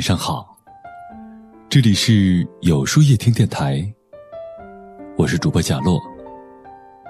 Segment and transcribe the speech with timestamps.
[0.00, 0.56] 晚上好，
[1.68, 3.86] 这里是有书夜听电台，
[5.18, 6.00] 我是主播贾洛。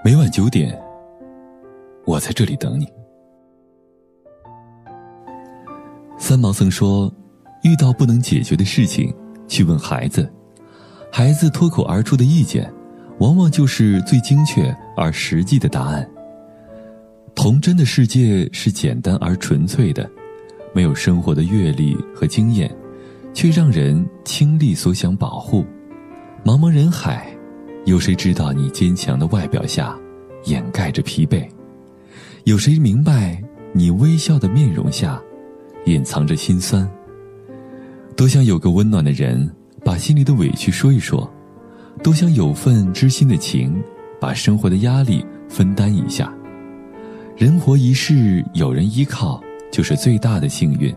[0.05, 0.77] 每晚九点，
[2.05, 2.89] 我在这里等你。
[6.18, 7.09] 三毛曾说
[7.62, 9.14] ：“遇到不能解决的事情，
[9.46, 10.29] 去问孩子，
[11.12, 12.68] 孩子脱口而出的意见，
[13.20, 16.11] 往往就是最精确而实际的答案。”
[17.36, 20.11] 童真的世界是简单而纯粹的。
[20.72, 22.73] 没有生活的阅历和经验，
[23.33, 25.65] 却让人倾力所想保护。
[26.45, 27.27] 茫茫人海，
[27.84, 29.97] 有谁知道你坚强的外表下
[30.45, 31.47] 掩盖着疲惫？
[32.45, 35.21] 有谁明白你微笑的面容下
[35.85, 36.91] 隐藏着心酸？
[38.16, 39.51] 多想有个温暖的人，
[39.85, 41.29] 把心里的委屈说一说；
[42.02, 43.83] 多想有份知心的情，
[44.21, 46.33] 把生活的压力分担一下。
[47.37, 49.43] 人活一世，有人依靠。
[49.73, 50.93] 就是最大的幸运，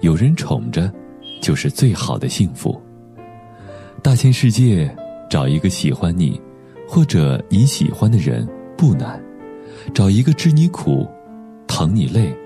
[0.00, 0.92] 有人宠着，
[1.46, 2.76] 就是最好的幸福。
[4.02, 4.92] 大千世界，
[5.30, 6.40] 找一个喜欢你，
[6.88, 8.44] 或者你喜欢的人
[8.76, 9.16] 不难；
[9.94, 11.06] 找一个知你苦、
[11.68, 12.36] 疼你累、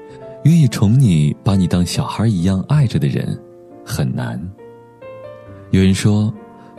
[0.44, 3.34] 愿意宠你、把你当小孩一样爱着的人
[3.86, 4.38] 很难。
[5.70, 6.30] 有人说，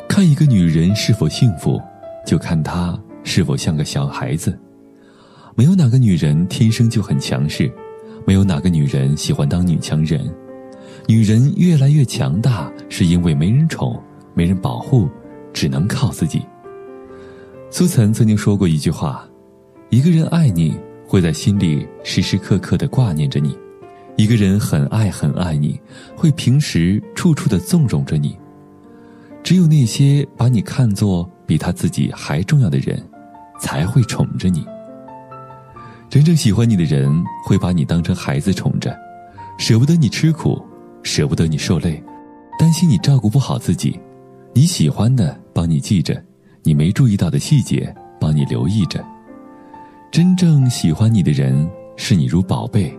[0.08, 1.82] 看一个女人是否幸福，
[2.24, 4.56] 就看她是否像个小孩子。
[5.56, 7.68] 没有哪个女人天生就很强势。
[8.28, 10.32] 没有哪个女人喜欢当女强人，
[11.08, 14.02] 女人越来越强大，是因为没人宠，
[14.34, 15.10] 没人保护，
[15.52, 16.46] 只能靠自己。
[17.70, 19.28] 苏岑曾经说过一句话
[19.90, 20.78] ：“一个人爱你，
[21.08, 23.52] 会在心里时时刻刻的挂念着你；
[24.16, 25.80] 一个人很爱很爱你，
[26.16, 28.38] 会平时处处的纵容着你。
[29.44, 33.02] 只有那些把你看作比他自己还重要的人，
[33.60, 34.66] 才会宠着你。”
[36.10, 37.10] 真正喜欢你的人
[37.46, 38.94] 会把你当成孩子宠着，
[39.58, 40.62] 舍不得你吃苦，
[41.04, 42.02] 舍不得你受累，
[42.58, 44.00] 担心你照顾不好自己。
[44.54, 46.22] 你喜欢的帮你记着，
[46.64, 49.04] 你没注意到的细节帮你留意着。
[50.12, 52.94] 真正喜欢你的人视你如宝贝，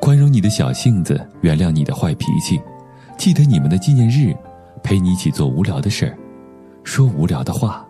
[0.00, 2.60] 宽容你的小性子，原谅你的坏脾气，
[3.16, 4.34] 记得你们的纪念日，
[4.82, 6.18] 陪你一起做无聊的事儿，
[6.84, 7.86] 说无聊的话。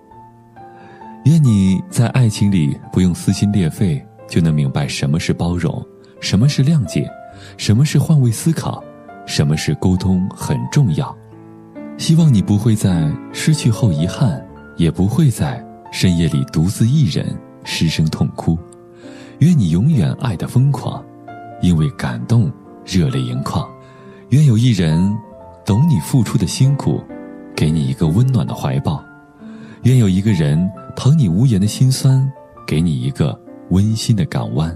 [1.25, 4.05] 愿你在爱情里不用撕心裂肺。
[4.29, 5.81] 就能明白什么是包容，
[6.19, 7.09] 什么是谅解，
[7.57, 8.83] 什么是换位思考，
[9.27, 11.15] 什么是沟通很重要。
[11.99, 14.43] 希望你不会在失去后遗憾，
[14.77, 18.59] 也不会在深夜里独自一人失声痛哭。
[19.41, 21.05] 愿你永远爱的疯狂，
[21.61, 22.51] 因为感动
[22.85, 23.69] 热泪盈眶。
[24.31, 25.15] 愿有一人
[25.65, 27.03] 懂你付出的辛苦，
[27.55, 29.05] 给你一个温暖的怀抱。
[29.83, 32.31] 愿有一个人疼你无言的心酸，
[32.67, 33.39] 给你一个。
[33.71, 34.73] 温馨的港湾，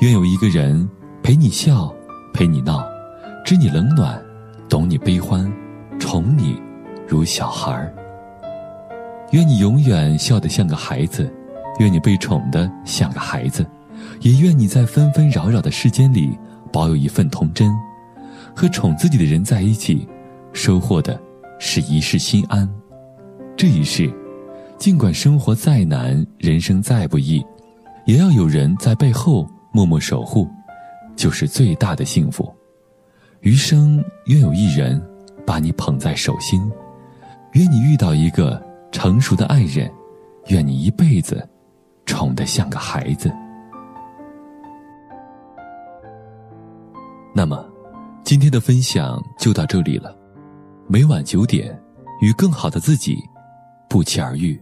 [0.00, 0.88] 愿有一个人
[1.22, 1.94] 陪你笑，
[2.32, 2.82] 陪你闹，
[3.48, 4.22] 知你冷暖，
[4.68, 5.50] 懂你悲欢，
[5.98, 6.60] 宠你
[7.06, 7.90] 如小孩儿。
[9.30, 11.32] 愿你永远笑得像个孩子，
[11.78, 13.66] 愿你被宠得像个孩子，
[14.20, 16.38] 也愿你在纷纷扰扰的世间里
[16.70, 17.74] 保有一份童真，
[18.54, 20.06] 和宠自己的人在一起，
[20.52, 21.18] 收获的
[21.58, 22.68] 是一世心安。
[23.56, 24.12] 这一世，
[24.76, 27.42] 尽管生活再难，人生再不易。
[28.04, 30.46] 也要有人在背后默默守护，
[31.16, 32.54] 就是最大的幸福。
[33.40, 35.00] 余生愿有一人
[35.46, 36.70] 把你捧在手心，
[37.52, 38.60] 愿你遇到一个
[38.90, 39.90] 成熟的爱人，
[40.48, 41.48] 愿你一辈子
[42.04, 43.32] 宠得像个孩子。
[47.32, 47.64] 那么，
[48.24, 50.14] 今天的分享就到这里了。
[50.88, 51.78] 每晚九点，
[52.20, 53.16] 与更好的自己
[53.88, 54.60] 不期而遇。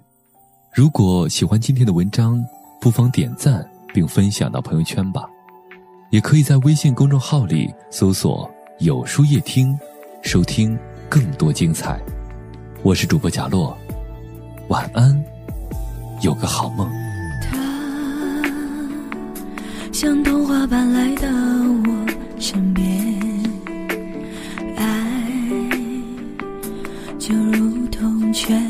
[0.75, 2.45] 如果喜欢今天的文章，
[2.79, 5.25] 不妨点赞并分享到朋友圈吧，
[6.11, 8.51] 也可以在微信公众号里搜索
[8.81, 9.75] “有书夜听”，
[10.21, 10.79] 收听
[11.09, 11.99] 更多精彩。
[12.83, 13.75] 我是主播贾洛，
[14.69, 15.19] 晚安，
[16.21, 16.87] 有个好梦。
[17.41, 17.57] 他
[19.93, 21.27] 像童话般来到
[21.87, 22.07] 我
[22.39, 22.85] 身边，
[24.77, 25.17] 爱
[27.19, 28.63] 就如同泉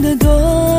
[0.00, 0.71] 的多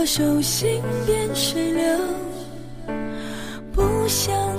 [0.00, 1.84] 我手心变水流，
[3.70, 4.49] 不想。